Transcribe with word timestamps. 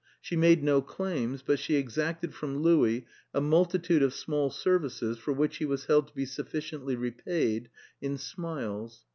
She 0.19 0.35
made 0.35 0.63
no 0.63 0.81
claims, 0.81 1.43
but 1.43 1.59
she 1.59 1.75
exacted 1.75 2.33
from 2.33 2.63
Louis 2.63 3.05
a 3.35 3.39
multitude 3.39 4.01
of 4.01 4.15
small 4.15 4.49
services 4.49 5.19
for 5.19 5.31
which 5.31 5.57
he 5.57 5.65
was 5.65 5.85
held 5.85 6.07
to 6.07 6.15
be 6.15 6.25
sufficiently 6.25 6.95
repaid 6.95 7.69
in 8.01 8.17
smiles. 8.17 9.01